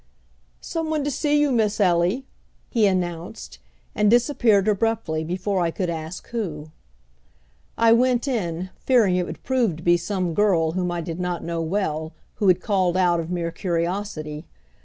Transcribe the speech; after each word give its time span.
"Some 0.61 0.89
one 0.89 1.03
to 1.03 1.11
see 1.11 1.39
you, 1.39 1.51
Miss 1.51 1.79
Ellie," 1.79 2.25
he 2.71 2.87
announced, 2.87 3.59
and 3.93 4.09
disappeared 4.09 4.67
abruptly 4.67 5.23
before 5.23 5.61
I 5.61 5.69
could 5.69 5.91
ask 5.91 6.27
who. 6.29 6.71
I 7.77 7.93
went 7.93 8.27
in, 8.27 8.71
fearing 8.79 9.15
it 9.15 9.27
would 9.27 9.43
prove 9.43 9.75
to 9.75 9.83
be 9.83 9.97
some 9.97 10.33
girl 10.33 10.71
whom 10.71 10.89
I 10.91 11.01
did 11.01 11.19
not 11.19 11.43
know 11.43 11.61
well, 11.61 12.13
who 12.37 12.47
had 12.47 12.61
called 12.61 12.97
out 12.97 13.19
of 13.19 13.29
mere 13.29 13.51
curiosity. 13.51 14.47